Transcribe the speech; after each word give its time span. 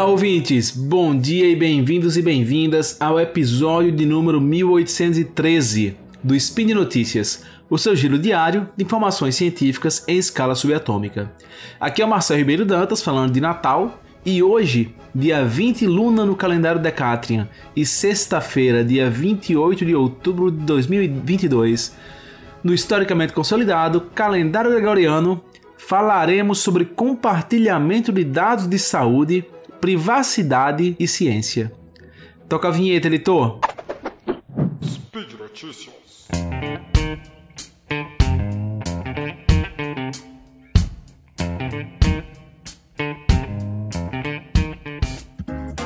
Olá, 0.00 0.08
ouvintes! 0.08 0.70
Bom 0.70 1.14
dia 1.14 1.46
e 1.46 1.54
bem-vindos 1.54 2.16
e 2.16 2.22
bem-vindas 2.22 2.96
ao 2.98 3.20
episódio 3.20 3.92
de 3.92 4.06
número 4.06 4.40
1813 4.40 5.94
do 6.24 6.34
Spin 6.34 6.68
de 6.68 6.72
Notícias, 6.72 7.44
o 7.68 7.76
seu 7.76 7.94
giro 7.94 8.18
diário 8.18 8.66
de 8.74 8.82
informações 8.82 9.34
científicas 9.34 10.02
em 10.08 10.16
escala 10.16 10.54
subatômica. 10.54 11.30
Aqui 11.78 12.00
é 12.00 12.04
o 12.06 12.08
Marcelo 12.08 12.38
Ribeiro 12.38 12.64
Dantas 12.64 13.02
falando 13.02 13.34
de 13.34 13.42
Natal 13.42 14.00
e 14.24 14.42
hoje, 14.42 14.94
dia 15.14 15.44
20 15.44 15.86
Luna 15.86 16.24
no 16.24 16.34
calendário 16.34 16.80
Decatrian 16.80 17.46
e 17.76 17.84
sexta-feira, 17.84 18.82
dia 18.82 19.10
28 19.10 19.84
de 19.84 19.94
outubro 19.94 20.50
de 20.50 20.64
2022, 20.64 21.94
no 22.64 22.72
historicamente 22.72 23.34
consolidado 23.34 24.00
calendário 24.14 24.70
gregoriano, 24.70 25.44
falaremos 25.76 26.58
sobre 26.58 26.86
compartilhamento 26.86 28.10
de 28.10 28.24
dados 28.24 28.66
de 28.66 28.78
saúde, 28.78 29.44
privacidade 29.80 30.94
e 30.98 31.08
ciência. 31.08 31.72
Toca 32.48 32.68
a 32.68 32.70
vinheta, 32.70 33.06
editor. 33.06 33.60
Speed 34.84 35.32
Notícias. 35.38 36.28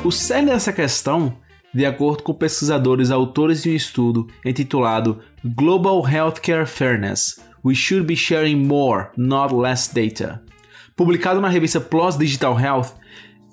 O 0.03 0.11
cerne 0.11 0.51
dessa 0.51 0.73
questão, 0.73 1.37
de 1.73 1.85
acordo 1.85 2.21
com 2.23 2.33
pesquisadores 2.33 3.09
autores 3.11 3.63
de 3.63 3.69
um 3.69 3.73
estudo 3.73 4.27
intitulado 4.45 5.21
Global 5.43 6.07
Healthcare 6.07 6.67
Fairness, 6.67 7.39
We 7.63 7.73
Should 7.73 8.05
Be 8.05 8.15
Sharing 8.15 8.57
More, 8.57 9.07
Not 9.17 9.53
Less 9.53 9.91
Data, 9.91 10.43
publicado 10.95 11.41
na 11.41 11.49
revista 11.49 11.79
PLOS 11.81 12.17
Digital 12.17 12.59
Health, 12.59 12.93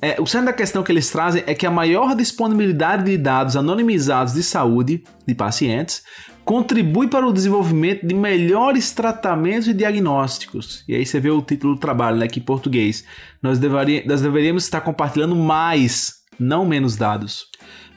é, 0.05 0.21
o 0.21 0.27
centro 0.27 0.47
da 0.47 0.53
questão 0.53 0.83
que 0.83 0.91
eles 0.91 1.09
trazem 1.09 1.45
é 1.47 1.55
que 1.55 1.65
a 1.65 1.71
maior 1.71 2.17
disponibilidade 2.17 3.05
de 3.05 3.17
dados 3.17 3.57
anonimizados 3.57 4.35
de 4.35 4.43
saúde 4.43 5.05
de 5.25 5.33
pacientes 5.33 6.03
contribui 6.45 7.07
para 7.07 7.25
o 7.25 7.33
desenvolvimento 7.33 8.05
de 8.05 8.13
melhores 8.13 8.91
tratamentos 8.91 9.69
e 9.69 9.73
diagnósticos. 9.73 10.83
E 10.89 10.97
aí 10.97 11.07
você 11.07 11.21
vê 11.21 11.31
o 11.31 11.41
título 11.41 11.75
do 11.75 11.81
trabalho 11.81 12.17
né, 12.17 12.25
aqui 12.25 12.41
em 12.41 12.43
português. 12.43 13.05
Nós, 13.41 13.61
deveria, 13.61 14.03
nós 14.05 14.21
deveríamos 14.21 14.65
estar 14.65 14.81
compartilhando 14.81 15.37
mais, 15.37 16.15
não 16.37 16.67
menos 16.67 16.97
dados. 16.97 17.47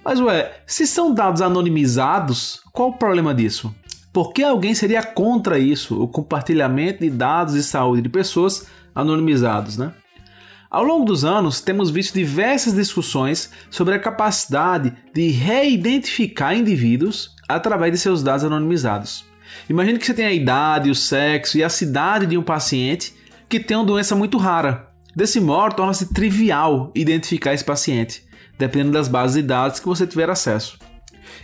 Mas 0.04 0.20
ué, 0.20 0.62
se 0.68 0.86
são 0.86 1.12
dados 1.12 1.42
anonimizados, 1.42 2.62
qual 2.72 2.90
o 2.90 2.98
problema 2.98 3.34
disso? 3.34 3.74
Por 4.14 4.32
que 4.32 4.44
alguém 4.44 4.76
seria 4.76 5.02
contra 5.02 5.58
isso, 5.58 6.00
o 6.00 6.08
compartilhamento 6.08 7.00
de 7.00 7.10
dados 7.10 7.56
de 7.56 7.64
saúde 7.64 8.04
de 8.04 8.10
pessoas 8.10 8.68
anonimizados, 8.94 9.76
né? 9.76 9.92
Ao 10.76 10.84
longo 10.84 11.06
dos 11.06 11.24
anos, 11.24 11.62
temos 11.62 11.90
visto 11.90 12.16
diversas 12.16 12.74
discussões 12.74 13.50
sobre 13.70 13.96
a 13.96 14.00
capacidade 14.00 14.94
de 15.14 15.30
reidentificar 15.30 16.54
indivíduos 16.54 17.34
através 17.48 17.94
de 17.94 17.98
seus 17.98 18.22
dados 18.22 18.44
anonimizados. 18.44 19.24
Imagine 19.70 19.98
que 19.98 20.06
você 20.06 20.14
tem 20.14 20.26
a 20.26 20.34
idade, 20.34 20.90
o 20.90 20.94
sexo 20.94 21.58
e 21.58 21.64
a 21.64 21.70
cidade 21.70 22.26
de 22.26 22.38
um 22.38 22.44
paciente 22.44 23.14
que 23.48 23.58
tem 23.58 23.78
uma 23.78 23.86
doença 23.86 24.18
muito 24.18 24.38
rara. 24.38 24.90
Desse 25.16 25.40
modo, 25.40 25.76
torna-se 25.76 26.14
trivial 26.14 26.92
identificar 26.94 27.54
esse 27.54 27.64
paciente, 27.64 28.26
dependendo 28.60 28.92
das 28.92 29.08
bases 29.08 29.38
de 29.38 29.44
dados 29.44 29.80
que 29.80 29.88
você 29.88 30.06
tiver 30.06 30.30
acesso. 30.30 30.78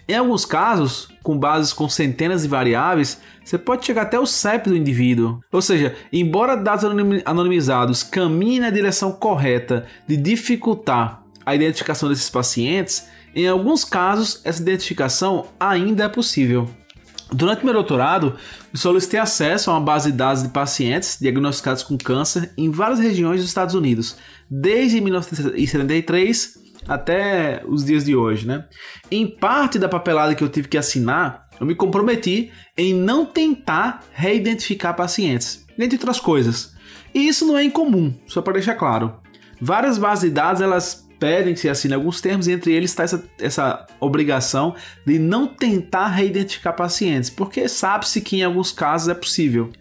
Em 0.08 0.16
alguns 0.16 0.46
casos, 0.46 1.10
com 1.24 1.38
bases 1.38 1.74
com 1.74 1.88
centenas 1.88 2.44
de 2.44 2.48
variáveis, 2.48 3.20
você 3.44 3.58
pode 3.58 3.86
chegar 3.86 4.04
até 4.04 4.20
o 4.20 4.26
CEP 4.26 4.70
do 4.70 4.78
indivíduo. 4.78 5.42
Ou 5.52 5.62
seja, 5.62 5.96
embora 6.12 6.56
dados 6.56 6.86
anonimizados 7.26 8.04
caminhem 8.04 8.60
na 8.60 8.70
direção 8.70 9.12
correta 9.12 9.86
de 10.08 10.18
dificultar 10.18 11.24
a 11.46 11.56
identificação 11.56 12.10
desses 12.10 12.30
pacientes, 12.30 13.08
em 13.36 13.48
alguns 13.48 13.84
casos 13.84 14.42
essa 14.44 14.62
identificação 14.62 15.48
ainda 15.60 16.06
é 16.06 16.10
possível. 16.10 16.70
Durante 17.34 17.64
meu 17.64 17.74
doutorado, 17.74 18.36
eu 18.74 18.78
solicitei 18.78 19.20
acesso 19.20 19.70
a 19.70 19.74
uma 19.76 19.82
base 19.82 20.12
de 20.12 20.18
dados 20.18 20.44
de 20.44 20.50
pacientes 20.50 21.18
diagnosticados 21.20 21.82
com 21.82 21.98
câncer 21.98 22.52
em 22.58 22.70
várias 22.70 23.00
regiões 23.00 23.40
dos 23.40 23.50
Estados 23.50 23.74
Unidos, 23.74 24.18
desde 24.50 25.00
1973 25.00 26.60
até 26.94 27.64
os 27.66 27.86
dias 27.86 28.04
de 28.04 28.16
hoje, 28.16 28.46
né? 28.46 28.66
Em 29.10 29.26
parte 29.26 29.80
da 29.80 29.88
papelada 29.88 30.36
que 30.36 30.44
eu 30.44 30.50
tive 30.50 30.68
que 30.68 30.78
assinar, 30.78 31.48
eu 31.60 31.66
me 31.66 31.74
comprometi 31.74 32.52
em 32.78 32.94
não 32.94 33.26
tentar 33.26 34.04
reidentificar 34.12 34.96
pacientes, 34.96 35.66
entre 35.80 35.98
outras 35.98 36.20
coisas. 36.20 36.74
E 37.14 37.28
isso 37.28 37.46
não 37.46 37.58
é 37.58 37.64
incomum, 37.64 38.14
só 38.28 38.42
para 38.42 38.54
deixar 38.54 38.76
claro. 38.76 39.16
Várias 39.60 39.98
bases 39.98 40.30
de 40.30 40.36
dados 40.36 40.62
elas 40.62 41.08
pedem 41.18 41.54
que 41.54 41.60
se 41.60 41.70
assine 41.70 41.94
alguns 41.94 42.20
termos, 42.20 42.48
e 42.48 42.52
entre 42.52 42.74
eles 42.74 42.92
está 42.92 43.04
essa, 43.04 43.24
essa 43.40 43.86
obrigação 44.00 44.76
de 45.06 45.20
não 45.20 45.48
tentar 45.48 46.08
reidentificar 46.08 46.76
pacientes, 46.76 47.30
porque 47.30 47.70
sabe-se 47.70 48.20
que 48.22 48.38
em 48.38 48.44
alguns 48.44 48.72
casos 48.72 49.08
é 49.08 49.14
possível. 49.14 49.72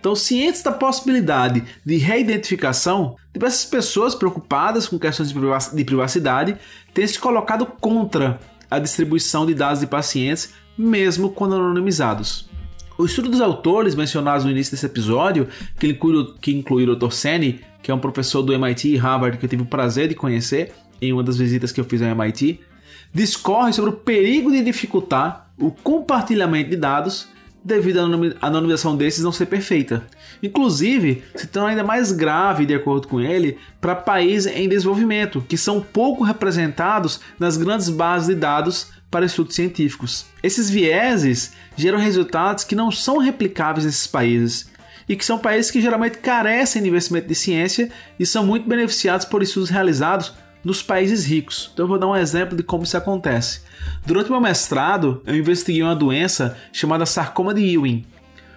Então, 0.00 0.14
cientes 0.14 0.62
da 0.62 0.70
possibilidade 0.72 1.64
de 1.84 1.96
reidentificação, 1.96 3.16
diversas 3.32 3.64
pessoas 3.64 4.14
preocupadas 4.14 4.86
com 4.86 4.98
questões 4.98 5.32
de 5.72 5.84
privacidade 5.84 6.56
têm 6.94 7.06
se 7.06 7.18
colocado 7.18 7.66
contra 7.66 8.38
a 8.70 8.78
distribuição 8.78 9.44
de 9.44 9.54
dados 9.54 9.80
de 9.80 9.86
pacientes, 9.86 10.54
mesmo 10.76 11.30
quando 11.30 11.56
anonimizados. 11.56 12.48
O 12.96 13.04
estudo 13.04 13.28
dos 13.28 13.40
autores 13.40 13.94
mencionados 13.94 14.44
no 14.44 14.50
início 14.50 14.72
desse 14.72 14.86
episódio, 14.86 15.48
que 15.78 15.88
inclui, 15.88 16.34
que 16.40 16.52
inclui 16.52 16.84
o 16.88 16.96
Dr. 16.96 17.12
Seni, 17.12 17.60
que 17.82 17.90
é 17.90 17.94
um 17.94 17.98
professor 17.98 18.42
do 18.42 18.52
MIT 18.52 18.88
e 18.88 18.96
Harvard 18.96 19.38
que 19.38 19.44
eu 19.44 19.48
tive 19.48 19.62
o 19.62 19.66
prazer 19.66 20.08
de 20.08 20.14
conhecer 20.14 20.72
em 21.00 21.12
uma 21.12 21.22
das 21.22 21.38
visitas 21.38 21.70
que 21.70 21.80
eu 21.80 21.84
fiz 21.84 22.02
ao 22.02 22.08
MIT, 22.08 22.60
discorre 23.14 23.72
sobre 23.72 23.90
o 23.90 23.94
perigo 23.94 24.50
de 24.50 24.62
dificultar 24.62 25.50
o 25.58 25.70
compartilhamento 25.70 26.70
de 26.70 26.76
dados 26.76 27.28
devido 27.68 28.00
à 28.00 28.46
anonimização 28.46 28.96
desses 28.96 29.22
não 29.22 29.30
ser 29.30 29.46
perfeita. 29.46 30.02
Inclusive, 30.42 31.22
se 31.36 31.46
torna 31.46 31.70
ainda 31.70 31.84
mais 31.84 32.10
grave, 32.10 32.66
de 32.66 32.74
acordo 32.74 33.06
com 33.06 33.20
ele, 33.20 33.58
para 33.80 33.94
países 33.94 34.52
em 34.52 34.68
desenvolvimento, 34.68 35.44
que 35.46 35.56
são 35.56 35.80
pouco 35.80 36.24
representados 36.24 37.20
nas 37.38 37.56
grandes 37.56 37.88
bases 37.88 38.28
de 38.28 38.34
dados 38.34 38.88
para 39.10 39.26
estudos 39.26 39.54
científicos. 39.54 40.26
Esses 40.42 40.68
vieses 40.68 41.52
geram 41.76 41.98
resultados 41.98 42.64
que 42.64 42.74
não 42.74 42.90
são 42.90 43.18
replicáveis 43.18 43.84
nesses 43.84 44.06
países 44.06 44.70
e 45.08 45.16
que 45.16 45.24
são 45.24 45.38
países 45.38 45.70
que 45.70 45.80
geralmente 45.80 46.18
carecem 46.18 46.82
de 46.82 46.88
investimento 46.88 47.28
de 47.28 47.34
ciência 47.34 47.90
e 48.18 48.26
são 48.26 48.44
muito 48.44 48.68
beneficiados 48.68 49.24
por 49.24 49.42
estudos 49.42 49.70
realizados 49.70 50.34
nos 50.64 50.82
países 50.82 51.24
ricos. 51.24 51.70
Então 51.72 51.84
eu 51.84 51.88
vou 51.88 51.98
dar 51.98 52.06
um 52.06 52.16
exemplo 52.16 52.56
de 52.56 52.62
como 52.62 52.84
isso 52.84 52.96
acontece. 52.96 53.60
Durante 54.06 54.30
meu 54.30 54.40
mestrado, 54.40 55.22
eu 55.26 55.36
investiguei 55.36 55.82
uma 55.82 55.94
doença 55.94 56.56
chamada 56.72 57.06
sarcoma 57.06 57.54
de 57.54 57.62
Ewing. 57.62 58.04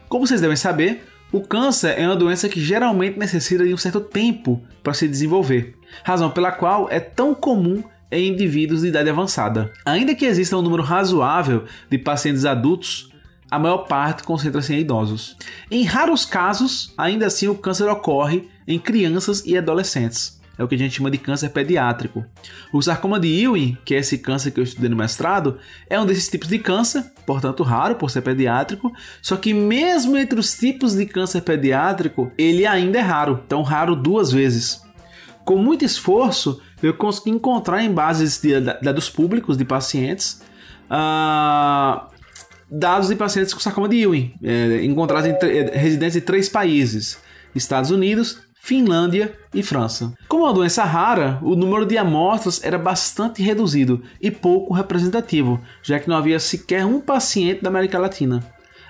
Como 0.10 0.26
vocês 0.26 0.42
devem 0.42 0.56
saber, 0.56 1.06
o 1.32 1.42
câncer 1.42 1.96
é 1.98 2.06
uma 2.06 2.16
doença 2.16 2.50
que 2.50 2.62
geralmente 2.62 3.18
necessita 3.18 3.64
de 3.64 3.74
um 3.74 3.78
certo 3.78 4.02
tempo 4.02 4.62
para 4.84 4.94
se 4.94 5.08
desenvolver, 5.08 5.76
razão 6.04 6.30
pela 6.30 6.52
qual 6.52 6.90
é 6.90 7.00
tão 7.00 7.34
comum 7.34 7.84
em 8.12 8.28
indivíduos 8.28 8.82
de 8.82 8.90
idade 8.90 9.10
avançada. 9.10 9.72
Ainda 9.86 10.14
que 10.14 10.26
exista 10.26 10.58
um 10.58 10.62
número 10.62 10.84
razoável 10.84 11.64
de 11.90 11.98
pacientes 11.98 12.44
adultos, 12.44 13.10
a 13.50 13.58
maior 13.58 13.80
parte 13.80 14.24
concentra-se 14.24 14.74
em 14.74 14.80
idosos. 14.80 15.38
Em 15.70 15.84
raros 15.84 16.26
casos, 16.26 16.94
ainda 16.98 17.28
assim, 17.28 17.48
o 17.48 17.56
câncer 17.56 17.88
ocorre 17.88 18.50
em 18.68 18.78
crianças 18.78 19.46
e 19.46 19.58
adolescentes 19.58 20.41
é 20.62 20.64
o 20.64 20.68
que 20.68 20.76
a 20.76 20.78
gente 20.78 20.96
chama 20.96 21.10
de 21.10 21.18
câncer 21.18 21.50
pediátrico. 21.50 22.24
O 22.72 22.82
sarcoma 22.82 23.20
de 23.20 23.28
Ewing, 23.28 23.78
que 23.84 23.96
é 23.96 23.98
esse 23.98 24.20
câncer 24.20 24.52
que 24.52 24.60
eu 24.60 24.64
estudei 24.64 24.90
no 24.90 24.96
mestrado, 24.96 25.58
é 25.90 26.00
um 26.00 26.06
desses 26.06 26.30
tipos 26.30 26.48
de 26.48 26.60
câncer, 26.60 27.04
portanto 27.26 27.64
raro 27.64 27.96
por 27.96 28.12
ser 28.12 28.22
pediátrico, 28.22 28.92
só 29.22 29.36
que 29.36 29.54
mesmo 29.54 30.16
entre 30.16 30.40
os 30.40 30.54
tipos 30.54 30.94
de 30.94 31.08
câncer 31.08 31.42
pediátrico, 31.42 32.32
ele 32.38 32.66
ainda 32.68 33.00
é 33.00 33.02
raro, 33.02 33.44
tão 33.48 33.64
raro 33.64 33.96
duas 33.96 34.32
vezes. 34.32 34.82
Com 35.44 35.58
muito 35.58 35.84
esforço, 35.84 36.62
eu 36.84 36.94
consegui 36.94 37.32
encontrar 37.32 37.84
em 37.84 37.92
bases 37.92 38.40
de 38.40 38.60
dados 38.60 39.10
públicos 39.10 39.58
de 39.58 39.66
pacientes 39.66 40.42
uh, 40.86 42.08
dados 42.70 43.08
de 43.08 43.16
pacientes 43.16 43.52
com 43.52 43.60
sarcoma 43.60 43.90
de 43.90 43.98
Ewing, 43.98 44.34
é, 44.44 44.86
encontrados 44.86 45.28
em 45.28 45.36
residentes 45.74 46.14
de 46.14 46.22
três 46.22 46.48
países: 46.48 47.18
Estados 47.56 47.90
Unidos, 47.90 48.51
Finlândia 48.64 49.34
e 49.52 49.64
França. 49.64 50.14
Como 50.28 50.44
uma 50.44 50.54
doença 50.54 50.84
rara, 50.84 51.40
o 51.42 51.56
número 51.56 51.84
de 51.84 51.98
amostras 51.98 52.64
era 52.64 52.78
bastante 52.78 53.42
reduzido 53.42 54.04
e 54.22 54.30
pouco 54.30 54.72
representativo, 54.72 55.60
já 55.82 56.00
que 56.00 56.08
não 56.08 56.16
havia 56.16 56.40
sequer 56.40 56.86
um 56.86 57.02
paciente 57.02 57.64
da 57.64 57.70
América 57.70 57.98
Latina, 57.98 58.40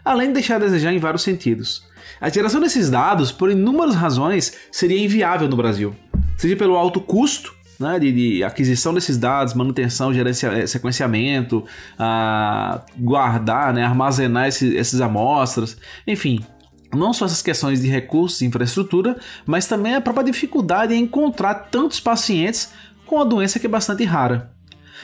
além 0.04 0.28
de 0.28 0.34
deixar 0.34 0.58
a 0.58 0.60
desejar 0.60 0.92
em 0.92 1.00
vários 1.00 1.24
sentidos. 1.24 1.88
A 2.20 2.28
geração 2.28 2.60
desses 2.60 2.90
dados, 2.90 3.32
por 3.32 3.50
inúmeras 3.50 3.96
razões, 3.96 4.54
seria 4.70 5.02
inviável 5.02 5.48
no 5.48 5.56
Brasil, 5.56 5.96
seja 6.36 6.58
pelo 6.58 6.76
alto 6.76 7.00
custo 7.00 7.56
né, 7.80 7.98
de, 7.98 8.12
de, 8.12 8.44
aquisição 8.44 8.94
desses 8.94 9.18
dados, 9.18 9.54
manutenção, 9.54 10.14
gerencia, 10.14 10.50
eh, 10.50 10.68
sequenciamento, 10.68 11.66
a 11.98 12.82
guardar, 12.98 13.74
né, 13.74 13.86
armazenar 13.86 14.50
esses, 14.50 14.76
essas 14.76 15.00
amostras, 15.00 15.78
enfim, 16.06 16.44
não 16.94 17.14
só 17.14 17.26
essas 17.26 17.42
questões 17.42 17.82
de 17.82 17.88
recursos 17.88 18.42
e 18.42 18.46
infraestrutura, 18.46 19.20
mas 19.46 19.68
também 19.68 19.96
a 19.96 20.02
própria 20.02 20.26
dificuldade 20.26 20.94
em 20.94 21.04
encontrar 21.04 21.56
tantos 21.72 22.00
pacientes 22.00 22.72
com 23.06 23.16
uma 23.16 23.26
doença 23.26 23.60
que 23.60 23.66
é 23.66 23.70
bastante 23.70 24.04
rara. 24.04 24.52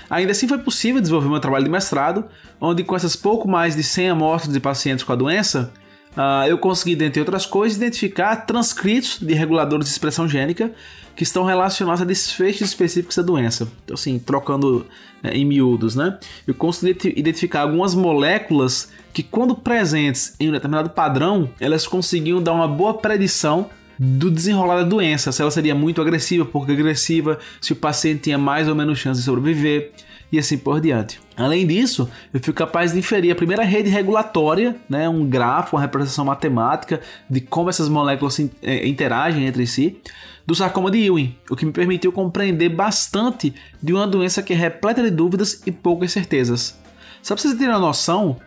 Ainda 0.10 0.32
assim 0.32 0.48
foi 0.48 0.60
possível 0.60 1.02
desenvolver 1.02 1.30
meu 1.30 1.40
trabalho 1.40 1.66
de 1.66 1.72
mestrado, 1.72 2.26
onde 2.62 2.84
com 2.84 2.96
essas 2.96 3.16
pouco 3.16 3.48
mais 3.48 3.76
de 3.76 3.84
100 3.84 4.10
amostras 4.10 4.54
de 4.54 4.60
pacientes 4.60 5.04
com 5.04 5.12
a 5.12 5.16
doença, 5.16 5.72
uh, 6.18 6.48
eu 6.48 6.58
consegui, 6.58 6.96
dentre 6.96 7.20
outras 7.20 7.46
coisas, 7.46 7.78
identificar 7.78 8.36
transcritos 8.38 9.20
de 9.22 9.34
reguladores 9.34 9.86
de 9.86 9.92
expressão 9.92 10.28
gênica 10.28 10.72
que 11.16 11.24
estão 11.24 11.44
relacionados 11.44 12.02
a 12.02 12.06
desfechos 12.06 12.70
específicos 12.70 13.16
da 13.16 13.24
doença. 13.24 13.68
Então, 13.84 13.96
assim, 13.96 14.20
trocando 14.20 14.86
é, 15.24 15.36
em 15.36 15.46
miúdos, 15.46 15.96
né? 15.96 16.18
Eu 16.46 16.54
consegui 16.54 16.96
identificar 17.16 17.62
algumas 17.62 17.96
moléculas 17.96 18.92
que, 19.12 19.24
quando 19.24 19.56
presentes 19.56 20.36
em 20.40 20.50
um 20.50 20.52
determinado 20.52 20.92
padrão, 20.92 21.50
elas 21.60 21.88
conseguiam 21.88 22.42
dar 22.42 22.54
uma 22.54 22.68
boa 22.68 22.94
predição 22.94 23.70
do 24.00 24.30
desenrolar 24.30 24.78
da 24.78 24.84
doença, 24.84 25.32
se 25.32 25.42
ela 25.42 25.52
seria 25.52 25.74
muito 25.74 26.02
agressiva, 26.02 26.46
pouco 26.46 26.72
agressiva, 26.72 27.40
se 27.60 27.74
o 27.74 27.76
paciente 27.76 28.22
tinha 28.22 28.38
mais 28.38 28.68
ou 28.68 28.76
menos 28.76 29.00
chance 29.00 29.20
de 29.20 29.26
sobreviver 29.26 29.92
e 30.32 30.38
assim 30.38 30.58
por 30.58 30.82
diante. 30.82 31.20
Além 31.36 31.66
disso, 31.66 32.10
eu 32.34 32.40
fui 32.40 32.54
capaz 32.54 32.92
de 32.92 33.00
inferir 33.00 33.32
a 33.32 33.36
primeira 33.36 33.64
rede 33.64 33.90
regulatória, 33.90 34.76
né, 34.90 35.08
um 35.08 35.26
grafo, 35.26 35.76
uma 35.76 35.82
representação 35.82 36.26
matemática 36.26 37.02
de 37.30 37.42
como 37.42 37.70
essas 37.70 37.88
moléculas 37.88 38.40
é, 38.62 38.88
interagem 38.88 39.46
entre 39.46 39.66
si, 39.66 39.98
do 40.46 40.56
sarcoma 40.56 40.90
de 40.90 41.00
Ewing, 41.00 41.36
o 41.50 41.56
que 41.56 41.66
me 41.66 41.72
permitiu 41.72 42.12
compreender 42.12 42.70
bastante 42.70 43.54
de 43.82 43.94
uma 43.94 44.08
doença 44.08 44.42
que 44.42 44.54
é 44.54 44.56
repleta 44.56 45.04
de 45.04 45.10
dúvidas 45.10 45.62
e 45.66 45.72
poucas 45.72 46.12
certezas. 46.12 46.78
Só 47.22 47.36
para 47.36 47.42
vocês 47.42 47.56
terem 47.56 47.74
uma 47.74 47.80
noção, 47.80 48.38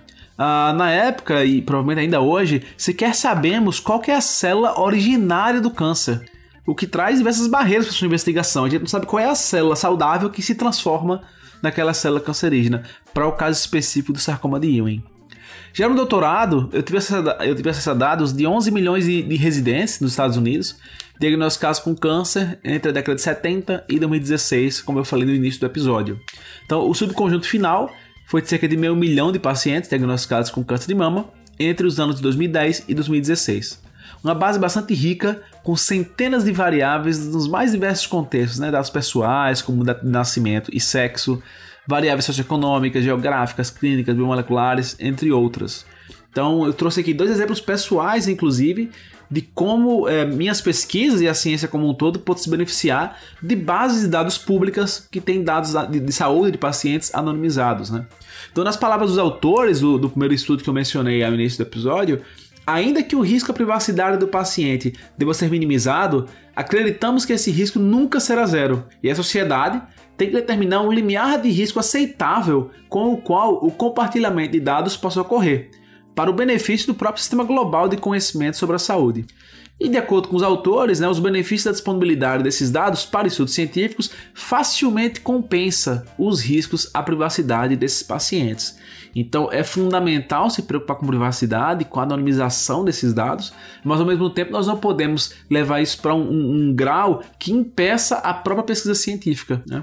Uh, 0.40 0.72
na 0.72 0.90
época, 0.90 1.44
e 1.44 1.60
provavelmente 1.60 2.00
ainda 2.00 2.18
hoje, 2.18 2.62
sequer 2.74 3.14
sabemos 3.14 3.78
qual 3.78 4.00
é 4.06 4.12
a 4.12 4.22
célula 4.22 4.80
originária 4.80 5.60
do 5.60 5.70
câncer. 5.70 6.24
O 6.66 6.74
que 6.74 6.86
traz 6.86 7.18
diversas 7.18 7.46
barreiras 7.46 7.84
para 7.84 7.94
sua 7.94 8.06
investigação. 8.06 8.64
A 8.64 8.68
gente 8.70 8.80
não 8.80 8.88
sabe 8.88 9.04
qual 9.04 9.20
é 9.20 9.28
a 9.28 9.34
célula 9.34 9.76
saudável 9.76 10.30
que 10.30 10.40
se 10.40 10.54
transforma 10.54 11.20
naquela 11.62 11.92
célula 11.92 12.22
cancerígena, 12.22 12.84
para 13.12 13.26
o 13.26 13.32
caso 13.32 13.60
específico 13.60 14.14
do 14.14 14.18
sarcoma 14.18 14.58
de 14.58 14.78
Ewing. 14.78 15.04
Já 15.74 15.86
no 15.86 15.94
doutorado, 15.94 16.70
eu 16.72 16.82
tive 16.82 16.96
acesso 16.96 17.28
a, 17.28 17.46
eu 17.46 17.54
tive 17.54 17.68
acesso 17.68 17.90
a 17.90 17.94
dados 17.94 18.32
de 18.32 18.46
11 18.46 18.70
milhões 18.70 19.04
de, 19.04 19.22
de 19.22 19.36
residentes 19.36 20.00
nos 20.00 20.12
Estados 20.12 20.38
Unidos 20.38 20.76
diagnosticados 21.20 21.78
com 21.80 21.94
câncer 21.94 22.58
entre 22.64 22.88
a 22.88 22.94
década 22.94 23.14
de 23.14 23.20
70 23.20 23.84
e 23.90 23.98
2016, 23.98 24.80
como 24.80 24.98
eu 24.98 25.04
falei 25.04 25.26
no 25.26 25.34
início 25.34 25.60
do 25.60 25.66
episódio. 25.66 26.18
Então, 26.64 26.88
o 26.88 26.94
subconjunto 26.94 27.46
final 27.46 27.90
foi 28.30 28.40
de 28.40 28.48
cerca 28.48 28.68
de 28.68 28.76
meio 28.76 28.94
milhão 28.94 29.32
de 29.32 29.40
pacientes 29.40 29.90
diagnosticados 29.90 30.52
com 30.52 30.62
câncer 30.62 30.86
de 30.86 30.94
mama 30.94 31.28
entre 31.58 31.84
os 31.84 31.98
anos 31.98 32.14
de 32.14 32.22
2010 32.22 32.84
e 32.86 32.94
2016. 32.94 33.82
Uma 34.22 34.36
base 34.36 34.56
bastante 34.56 34.94
rica, 34.94 35.42
com 35.64 35.74
centenas 35.74 36.44
de 36.44 36.52
variáveis 36.52 37.26
nos 37.26 37.48
mais 37.48 37.72
diversos 37.72 38.06
contextos, 38.06 38.60
né, 38.60 38.70
dados 38.70 38.88
pessoais, 38.88 39.60
como 39.60 39.82
data 39.82 40.06
de 40.06 40.12
nascimento 40.12 40.70
e 40.72 40.78
sexo, 40.78 41.42
variáveis 41.88 42.24
socioeconômicas, 42.24 43.02
geográficas, 43.02 43.68
clínicas, 43.68 44.14
biomoleculares, 44.14 44.96
entre 45.00 45.32
outras. 45.32 45.84
Então, 46.30 46.64
eu 46.64 46.72
trouxe 46.72 47.00
aqui 47.00 47.12
dois 47.12 47.32
exemplos 47.32 47.60
pessoais, 47.60 48.28
inclusive, 48.28 48.92
de 49.30 49.42
como 49.42 50.08
é, 50.08 50.24
minhas 50.24 50.60
pesquisas 50.60 51.20
e 51.20 51.28
a 51.28 51.34
ciência 51.34 51.68
como 51.68 51.88
um 51.88 51.94
todo 51.94 52.18
podem 52.18 52.42
se 52.42 52.50
beneficiar 52.50 53.18
de 53.42 53.54
bases 53.54 54.02
de 54.02 54.08
dados 54.08 54.36
públicas 54.36 55.06
que 55.10 55.20
têm 55.20 55.44
dados 55.44 55.72
de, 55.88 56.00
de 56.00 56.12
saúde 56.12 56.52
de 56.52 56.58
pacientes 56.58 57.14
anonimizados. 57.14 57.90
Né? 57.90 58.06
Então, 58.50 58.64
nas 58.64 58.76
palavras 58.76 59.10
dos 59.10 59.18
autores 59.18 59.80
do, 59.80 59.98
do 59.98 60.10
primeiro 60.10 60.34
estudo 60.34 60.62
que 60.62 60.68
eu 60.68 60.74
mencionei 60.74 61.22
ao 61.22 61.32
início 61.32 61.64
do 61.64 61.68
episódio, 61.68 62.20
Ainda 62.66 63.02
que 63.02 63.16
o 63.16 63.20
risco 63.20 63.50
à 63.50 63.54
privacidade 63.54 64.16
do 64.16 64.28
paciente 64.28 64.94
deva 65.18 65.34
ser 65.34 65.50
minimizado, 65.50 66.26
acreditamos 66.54 67.24
que 67.24 67.32
esse 67.32 67.50
risco 67.50 67.80
nunca 67.80 68.20
será 68.20 68.46
zero 68.46 68.86
e 69.02 69.10
a 69.10 69.14
sociedade 69.14 69.82
tem 70.16 70.28
que 70.28 70.34
determinar 70.34 70.82
um 70.82 70.92
limiar 70.92 71.40
de 71.40 71.50
risco 71.50 71.80
aceitável 71.80 72.70
com 72.88 73.12
o 73.12 73.16
qual 73.16 73.54
o 73.64 73.72
compartilhamento 73.72 74.52
de 74.52 74.60
dados 74.60 74.96
possa 74.96 75.20
ocorrer, 75.20 75.70
para 76.20 76.30
o 76.30 76.34
benefício 76.34 76.86
do 76.86 76.94
próprio 76.94 77.22
sistema 77.22 77.42
global 77.44 77.88
de 77.88 77.96
conhecimento 77.96 78.58
sobre 78.58 78.76
a 78.76 78.78
saúde. 78.78 79.24
E 79.80 79.88
de 79.88 79.96
acordo 79.96 80.28
com 80.28 80.36
os 80.36 80.42
autores, 80.42 81.00
né, 81.00 81.08
os 81.08 81.18
benefícios 81.18 81.64
da 81.64 81.70
disponibilidade 81.70 82.42
desses 82.42 82.70
dados 82.70 83.06
para 83.06 83.26
estudos 83.26 83.54
científicos 83.54 84.10
facilmente 84.34 85.22
compensa 85.22 86.04
os 86.18 86.42
riscos 86.42 86.90
à 86.92 87.02
privacidade 87.02 87.74
desses 87.74 88.02
pacientes. 88.02 88.78
Então 89.16 89.48
é 89.50 89.64
fundamental 89.64 90.50
se 90.50 90.60
preocupar 90.60 90.96
com 90.96 91.06
privacidade, 91.06 91.86
com 91.86 91.98
a 91.98 92.02
anonimização 92.02 92.84
desses 92.84 93.14
dados, 93.14 93.54
mas 93.82 93.98
ao 93.98 94.04
mesmo 94.04 94.28
tempo 94.28 94.52
nós 94.52 94.66
não 94.66 94.76
podemos 94.76 95.32
levar 95.48 95.80
isso 95.80 96.02
para 96.02 96.14
um, 96.14 96.20
um, 96.20 96.54
um, 96.54 96.74
grau 96.74 97.22
que 97.38 97.50
impeça 97.50 98.16
a 98.16 98.34
própria 98.34 98.66
pesquisa 98.66 98.94
científica. 98.94 99.62
Né? 99.66 99.82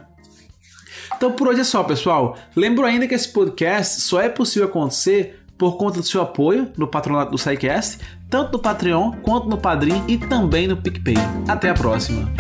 Então 1.16 1.31
por 1.31 1.48
hoje 1.48 1.62
é 1.62 1.63
só, 1.63 1.84
pessoal. 1.84 2.38
Lembro 2.56 2.86
ainda 2.86 3.07
que 3.07 3.16
esse 3.16 3.30
podcast 3.30 4.01
só 4.01 4.22
é 4.22 4.30
possível 4.30 4.68
acontecer 4.68 5.46
por 5.57 5.77
conta 5.77 6.00
do 6.00 6.06
seu 6.06 6.21
apoio 6.21 6.71
no 6.77 6.88
patronato 6.88 7.31
do 7.31 7.38
SciCast, 7.38 8.00
tanto 8.30 8.54
no 8.54 8.59
Patreon 8.59 9.13
quanto 9.21 9.50
no 9.50 9.57
Padrim 9.57 10.04
e 10.07 10.18
também 10.18 10.68
no 10.68 10.77
PicPay. 10.77 11.15
Até 11.48 11.69
a 11.69 11.74
próxima! 11.74 12.31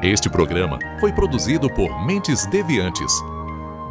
Este 0.00 0.30
programa 0.30 0.78
foi 1.00 1.12
produzido 1.12 1.68
por 1.68 2.06
Mentes 2.06 2.46
Deviantes. 2.46 3.12